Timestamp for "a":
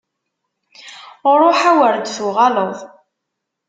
1.69-1.71